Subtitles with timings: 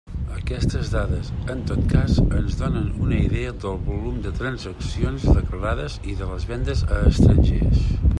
[0.35, 6.17] Aquestes dades, en tot cas, ens donen una idea del volum de transaccions declarades i
[6.23, 7.85] de les vendes a estrangers.